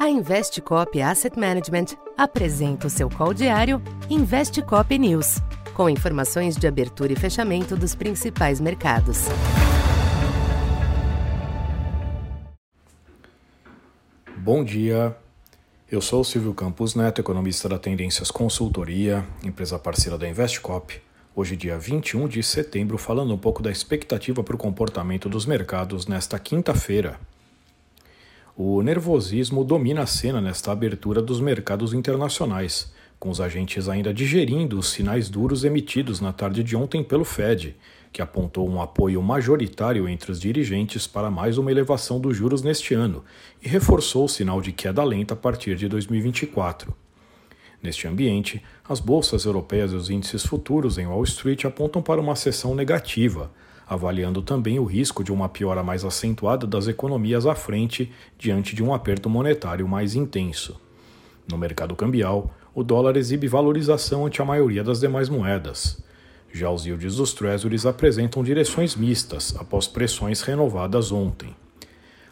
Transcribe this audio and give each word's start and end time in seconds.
A 0.00 0.08
Investcop 0.08 0.98
Asset 1.02 1.38
Management 1.38 1.88
apresenta 2.16 2.86
o 2.86 2.90
seu 2.90 3.10
call 3.10 3.34
diário 3.34 3.82
Investcop 4.08 4.98
News, 4.98 5.42
com 5.74 5.90
informações 5.90 6.56
de 6.56 6.66
abertura 6.66 7.12
e 7.12 7.16
fechamento 7.16 7.76
dos 7.76 7.94
principais 7.94 8.62
mercados. 8.62 9.26
Bom 14.38 14.64
dia. 14.64 15.14
Eu 15.92 16.00
sou 16.00 16.24
Silvio 16.24 16.54
Campos 16.54 16.94
Neto, 16.94 17.20
economista 17.20 17.68
da 17.68 17.78
Tendências 17.78 18.30
Consultoria, 18.30 19.22
empresa 19.44 19.78
parceira 19.78 20.16
da 20.16 20.26
Investcop. 20.26 20.98
Hoje, 21.36 21.56
dia 21.56 21.78
21 21.78 22.26
de 22.26 22.42
setembro, 22.42 22.96
falando 22.96 23.34
um 23.34 23.38
pouco 23.38 23.62
da 23.62 23.70
expectativa 23.70 24.42
para 24.42 24.54
o 24.54 24.58
comportamento 24.58 25.28
dos 25.28 25.44
mercados 25.44 26.06
nesta 26.06 26.38
quinta-feira. 26.38 27.20
O 28.56 28.82
nervosismo 28.82 29.64
domina 29.64 30.02
a 30.02 30.06
cena 30.06 30.40
nesta 30.40 30.72
abertura 30.72 31.22
dos 31.22 31.40
mercados 31.40 31.94
internacionais, 31.94 32.92
com 33.18 33.30
os 33.30 33.40
agentes 33.40 33.88
ainda 33.88 34.12
digerindo 34.12 34.78
os 34.78 34.90
sinais 34.90 35.28
duros 35.28 35.62
emitidos 35.64 36.20
na 36.20 36.32
tarde 36.32 36.62
de 36.64 36.76
ontem 36.76 37.04
pelo 37.04 37.24
Fed, 37.24 37.76
que 38.12 38.20
apontou 38.20 38.68
um 38.68 38.80
apoio 38.82 39.22
majoritário 39.22 40.08
entre 40.08 40.32
os 40.32 40.40
dirigentes 40.40 41.06
para 41.06 41.30
mais 41.30 41.58
uma 41.58 41.70
elevação 41.70 42.20
dos 42.20 42.36
juros 42.36 42.60
neste 42.62 42.92
ano 42.92 43.24
e 43.62 43.68
reforçou 43.68 44.24
o 44.24 44.28
sinal 44.28 44.60
de 44.60 44.72
queda 44.72 45.04
lenta 45.04 45.34
a 45.34 45.36
partir 45.36 45.76
de 45.76 45.88
2024. 45.88 46.92
Neste 47.82 48.08
ambiente, 48.08 48.62
as 48.86 49.00
bolsas 49.00 49.44
europeias 49.44 49.92
e 49.92 49.94
os 49.94 50.10
índices 50.10 50.44
futuros 50.44 50.98
em 50.98 51.06
Wall 51.06 51.22
Street 51.24 51.64
apontam 51.64 52.02
para 52.02 52.20
uma 52.20 52.36
sessão 52.36 52.74
negativa, 52.74 53.50
avaliando 53.90 54.40
também 54.40 54.78
o 54.78 54.84
risco 54.84 55.24
de 55.24 55.32
uma 55.32 55.48
piora 55.48 55.82
mais 55.82 56.04
acentuada 56.04 56.64
das 56.64 56.86
economias 56.86 57.44
à 57.44 57.56
frente 57.56 58.12
diante 58.38 58.76
de 58.76 58.84
um 58.84 58.94
aperto 58.94 59.28
monetário 59.28 59.88
mais 59.88 60.14
intenso. 60.14 60.80
No 61.50 61.58
mercado 61.58 61.96
cambial, 61.96 62.54
o 62.72 62.84
dólar 62.84 63.16
exibe 63.16 63.48
valorização 63.48 64.24
ante 64.26 64.40
a 64.40 64.44
maioria 64.44 64.84
das 64.84 65.00
demais 65.00 65.28
moedas. 65.28 66.00
Já 66.52 66.70
os 66.70 66.86
yields 66.86 67.16
dos 67.16 67.34
Treasuries 67.34 67.84
apresentam 67.84 68.44
direções 68.44 68.94
mistas 68.94 69.56
após 69.58 69.88
pressões 69.88 70.40
renovadas 70.40 71.10
ontem. 71.10 71.56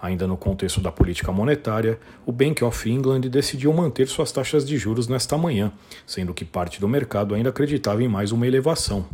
Ainda 0.00 0.26
no 0.26 0.38
contexto 0.38 0.80
da 0.80 0.90
política 0.90 1.32
monetária, 1.32 1.98
o 2.24 2.32
Bank 2.32 2.64
of 2.64 2.90
England 2.90 3.20
decidiu 3.20 3.74
manter 3.74 4.08
suas 4.08 4.32
taxas 4.32 4.66
de 4.66 4.78
juros 4.78 5.06
nesta 5.06 5.36
manhã, 5.36 5.70
sendo 6.06 6.32
que 6.32 6.46
parte 6.46 6.80
do 6.80 6.88
mercado 6.88 7.34
ainda 7.34 7.50
acreditava 7.50 8.02
em 8.02 8.08
mais 8.08 8.32
uma 8.32 8.46
elevação. 8.46 9.06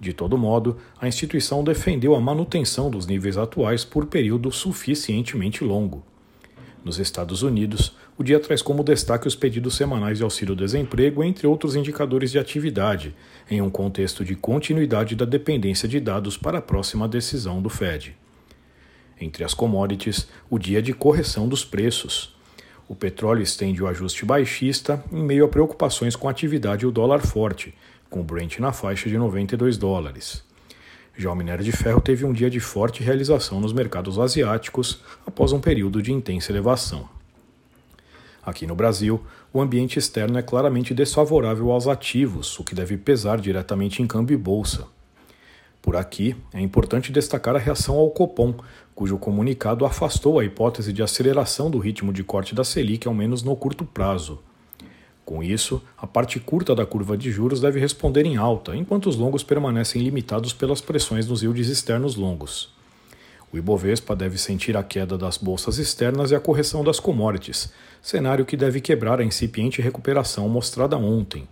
De 0.00 0.14
todo 0.14 0.38
modo, 0.38 0.78
a 0.98 1.06
instituição 1.06 1.62
defendeu 1.62 2.14
a 2.14 2.20
manutenção 2.20 2.90
dos 2.90 3.06
níveis 3.06 3.36
atuais 3.36 3.84
por 3.84 4.06
período 4.06 4.50
suficientemente 4.50 5.62
longo. 5.62 6.02
Nos 6.82 6.98
Estados 6.98 7.42
Unidos, 7.42 7.94
o 8.16 8.24
dia 8.24 8.40
traz 8.40 8.62
como 8.62 8.82
destaque 8.82 9.28
os 9.28 9.34
pedidos 9.34 9.76
semanais 9.76 10.16
de 10.16 10.24
auxílio-desemprego, 10.24 11.22
entre 11.22 11.46
outros 11.46 11.76
indicadores 11.76 12.30
de 12.30 12.38
atividade, 12.38 13.14
em 13.50 13.60
um 13.60 13.68
contexto 13.68 14.24
de 14.24 14.34
continuidade 14.34 15.14
da 15.14 15.26
dependência 15.26 15.86
de 15.86 16.00
dados 16.00 16.38
para 16.38 16.58
a 16.58 16.62
próxima 16.62 17.06
decisão 17.06 17.60
do 17.60 17.68
Fed. 17.68 18.16
Entre 19.20 19.44
as 19.44 19.52
commodities, 19.52 20.28
o 20.48 20.58
dia 20.58 20.80
de 20.80 20.94
correção 20.94 21.46
dos 21.46 21.62
preços. 21.62 22.34
O 22.88 22.94
petróleo 22.94 23.42
estende 23.42 23.82
o 23.82 23.86
ajuste 23.86 24.24
baixista 24.24 25.04
em 25.12 25.22
meio 25.22 25.44
a 25.44 25.48
preocupações 25.48 26.16
com 26.16 26.26
a 26.26 26.30
atividade 26.30 26.84
e 26.84 26.88
o 26.88 26.90
dólar 26.90 27.20
forte, 27.20 27.74
com 28.10 28.20
o 28.20 28.24
Brent 28.24 28.58
na 28.58 28.72
faixa 28.72 29.08
de 29.08 29.16
92 29.16 29.78
dólares. 29.78 30.42
Já 31.16 31.30
o 31.30 31.36
minério 31.36 31.64
de 31.64 31.72
ferro 31.72 32.00
teve 32.00 32.24
um 32.24 32.32
dia 32.32 32.50
de 32.50 32.60
forte 32.60 33.02
realização 33.02 33.60
nos 33.60 33.72
mercados 33.72 34.18
asiáticos 34.18 35.00
após 35.26 35.52
um 35.52 35.60
período 35.60 36.02
de 36.02 36.12
intensa 36.12 36.50
elevação. 36.50 37.08
Aqui 38.42 38.66
no 38.66 38.74
Brasil, 38.74 39.22
o 39.52 39.60
ambiente 39.60 39.98
externo 39.98 40.38
é 40.38 40.42
claramente 40.42 40.94
desfavorável 40.94 41.70
aos 41.70 41.86
ativos, 41.86 42.58
o 42.58 42.64
que 42.64 42.74
deve 42.74 42.96
pesar 42.96 43.38
diretamente 43.38 44.02
em 44.02 44.06
câmbio 44.06 44.34
e 44.34 44.38
bolsa. 44.38 44.86
Por 45.82 45.94
aqui, 45.94 46.36
é 46.52 46.60
importante 46.60 47.12
destacar 47.12 47.54
a 47.54 47.58
reação 47.58 47.96
ao 47.96 48.10
Copom, 48.10 48.54
cujo 48.94 49.18
comunicado 49.18 49.84
afastou 49.84 50.38
a 50.38 50.44
hipótese 50.44 50.92
de 50.92 51.02
aceleração 51.02 51.70
do 51.70 51.78
ritmo 51.78 52.12
de 52.12 52.24
corte 52.24 52.54
da 52.54 52.64
Selic, 52.64 53.06
ao 53.06 53.14
menos 53.14 53.42
no 53.42 53.54
curto 53.54 53.84
prazo. 53.84 54.42
Com 55.30 55.44
isso, 55.44 55.80
a 55.96 56.08
parte 56.08 56.40
curta 56.40 56.74
da 56.74 56.84
curva 56.84 57.16
de 57.16 57.30
juros 57.30 57.60
deve 57.60 57.78
responder 57.78 58.26
em 58.26 58.36
alta, 58.36 58.74
enquanto 58.74 59.08
os 59.08 59.14
longos 59.14 59.44
permanecem 59.44 60.02
limitados 60.02 60.52
pelas 60.52 60.80
pressões 60.80 61.24
nos 61.28 61.40
yields 61.40 61.68
externos 61.68 62.16
longos. 62.16 62.74
O 63.52 63.56
Ibovespa 63.56 64.16
deve 64.16 64.36
sentir 64.36 64.76
a 64.76 64.82
queda 64.82 65.16
das 65.16 65.36
bolsas 65.36 65.78
externas 65.78 66.32
e 66.32 66.34
a 66.34 66.40
correção 66.40 66.82
das 66.82 66.98
commodities, 66.98 67.72
cenário 68.02 68.44
que 68.44 68.56
deve 68.56 68.80
quebrar 68.80 69.20
a 69.20 69.24
incipiente 69.24 69.80
recuperação 69.80 70.48
mostrada 70.48 70.96
ontem. 70.96 71.46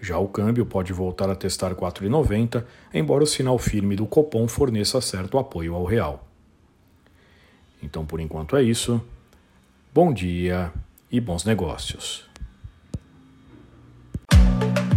Já 0.00 0.18
o 0.18 0.26
câmbio 0.26 0.66
pode 0.66 0.92
voltar 0.92 1.30
a 1.30 1.36
testar 1.36 1.76
4,90, 1.76 2.64
embora 2.92 3.22
o 3.22 3.26
sinal 3.28 3.56
firme 3.56 3.94
do 3.94 4.04
Copom 4.04 4.48
forneça 4.48 5.00
certo 5.00 5.38
apoio 5.38 5.76
ao 5.76 5.84
real. 5.84 6.26
Então, 7.80 8.04
por 8.04 8.18
enquanto 8.18 8.56
é 8.56 8.64
isso. 8.64 9.00
Bom 9.94 10.12
dia 10.12 10.72
e 11.08 11.20
bons 11.20 11.44
negócios. 11.44 12.26